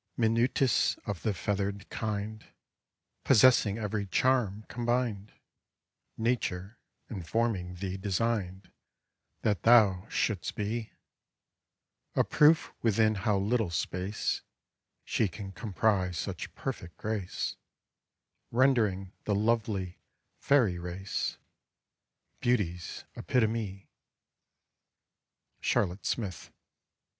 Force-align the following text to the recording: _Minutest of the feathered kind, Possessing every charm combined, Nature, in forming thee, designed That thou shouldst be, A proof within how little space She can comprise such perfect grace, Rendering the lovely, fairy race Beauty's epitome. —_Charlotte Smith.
_Minutest 0.17 0.97
of 1.05 1.21
the 1.21 1.31
feathered 1.31 1.87
kind, 1.91 2.47
Possessing 3.23 3.77
every 3.77 4.07
charm 4.07 4.65
combined, 4.67 5.31
Nature, 6.17 6.79
in 7.07 7.21
forming 7.21 7.75
thee, 7.75 7.97
designed 7.97 8.71
That 9.41 9.61
thou 9.61 10.07
shouldst 10.09 10.55
be, 10.55 10.91
A 12.15 12.23
proof 12.23 12.73
within 12.81 13.13
how 13.13 13.37
little 13.37 13.69
space 13.69 14.41
She 15.05 15.27
can 15.27 15.51
comprise 15.51 16.17
such 16.17 16.51
perfect 16.55 16.97
grace, 16.97 17.55
Rendering 18.49 19.13
the 19.25 19.35
lovely, 19.35 19.99
fairy 20.39 20.79
race 20.79 21.37
Beauty's 22.39 23.03
epitome. 23.15 23.87
—_Charlotte 25.61 26.07
Smith. 26.07 26.51